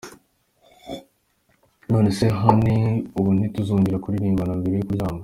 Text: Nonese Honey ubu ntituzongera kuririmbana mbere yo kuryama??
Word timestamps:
Nonese 1.91 2.25
Honey 2.39 2.79
ubu 3.17 3.29
ntituzongera 3.37 4.01
kuririmbana 4.03 4.53
mbere 4.59 4.75
yo 4.79 4.85
kuryama?? 4.87 5.19